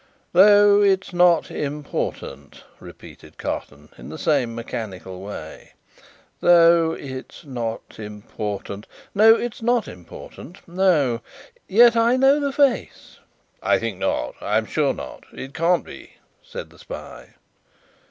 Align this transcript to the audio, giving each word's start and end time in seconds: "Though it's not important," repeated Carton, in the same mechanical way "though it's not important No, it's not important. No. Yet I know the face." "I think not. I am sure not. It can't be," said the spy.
"Though 0.33 0.81
it's 0.81 1.13
not 1.13 1.51
important," 1.51 2.63
repeated 2.79 3.37
Carton, 3.37 3.89
in 3.99 4.09
the 4.09 4.17
same 4.17 4.55
mechanical 4.55 5.21
way 5.21 5.73
"though 6.39 6.93
it's 6.93 7.45
not 7.45 7.99
important 7.99 8.87
No, 9.13 9.35
it's 9.35 9.61
not 9.61 9.87
important. 9.87 10.67
No. 10.67 11.21
Yet 11.67 11.95
I 11.95 12.17
know 12.17 12.39
the 12.39 12.51
face." 12.51 13.19
"I 13.61 13.77
think 13.77 13.99
not. 13.99 14.33
I 14.41 14.57
am 14.57 14.65
sure 14.65 14.95
not. 14.95 15.23
It 15.35 15.53
can't 15.53 15.85
be," 15.85 16.13
said 16.41 16.71
the 16.71 16.79
spy. 16.79 17.35